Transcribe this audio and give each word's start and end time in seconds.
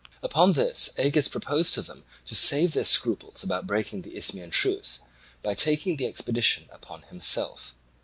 Upon 0.23 0.53
this 0.53 0.95
Agis 0.97 1.27
proposed 1.27 1.75
to 1.75 1.83
them 1.83 2.03
to 2.25 2.33
save 2.33 2.73
their 2.73 2.83
scruples 2.85 3.43
about 3.43 3.67
breaking 3.67 4.01
the 4.01 4.15
Isthmian 4.17 4.49
truce 4.49 5.01
by 5.43 5.53
taking 5.53 5.97
the 5.97 6.07
expedition 6.07 6.67
upon 6.71 7.03
himself. 7.03 7.75